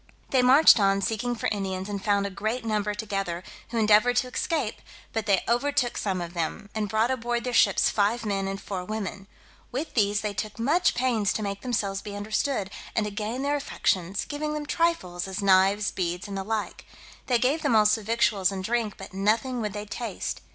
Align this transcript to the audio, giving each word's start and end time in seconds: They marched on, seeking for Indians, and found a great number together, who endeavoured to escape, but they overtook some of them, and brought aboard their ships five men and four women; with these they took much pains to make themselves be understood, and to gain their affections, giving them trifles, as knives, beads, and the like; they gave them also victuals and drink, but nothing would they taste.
They 0.31 0.41
marched 0.41 0.79
on, 0.79 0.99
seeking 1.03 1.35
for 1.35 1.45
Indians, 1.51 1.87
and 1.87 2.03
found 2.03 2.25
a 2.25 2.31
great 2.31 2.65
number 2.65 2.95
together, 2.95 3.43
who 3.69 3.77
endeavoured 3.77 4.15
to 4.17 4.27
escape, 4.27 4.81
but 5.13 5.27
they 5.27 5.43
overtook 5.47 5.95
some 5.95 6.21
of 6.21 6.33
them, 6.33 6.71
and 6.73 6.89
brought 6.89 7.11
aboard 7.11 7.43
their 7.43 7.53
ships 7.53 7.91
five 7.91 8.25
men 8.25 8.47
and 8.47 8.59
four 8.59 8.83
women; 8.83 9.27
with 9.71 9.93
these 9.93 10.21
they 10.21 10.33
took 10.33 10.57
much 10.57 10.95
pains 10.95 11.31
to 11.33 11.43
make 11.43 11.61
themselves 11.61 12.01
be 12.01 12.15
understood, 12.15 12.71
and 12.95 13.05
to 13.05 13.11
gain 13.11 13.43
their 13.43 13.55
affections, 13.57 14.25
giving 14.25 14.55
them 14.55 14.65
trifles, 14.65 15.27
as 15.27 15.43
knives, 15.43 15.91
beads, 15.91 16.27
and 16.27 16.35
the 16.35 16.43
like; 16.43 16.87
they 17.27 17.37
gave 17.37 17.61
them 17.61 17.75
also 17.75 18.01
victuals 18.01 18.51
and 18.51 18.63
drink, 18.63 18.95
but 18.97 19.13
nothing 19.13 19.61
would 19.61 19.73
they 19.73 19.85
taste. 19.85 20.41